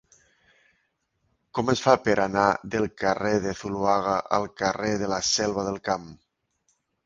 Com 1.57 1.69
es 1.73 1.83
fa 1.87 1.93
per 2.07 2.15
anar 2.23 2.47
del 2.77 2.89
carrer 3.03 3.35
de 3.45 3.55
Zuloaga 3.61 4.19
al 4.41 4.51
carrer 4.65 4.93
de 5.05 5.15
la 5.15 5.23
Selva 5.33 5.71
del 5.71 5.83
Camp? 5.93 6.13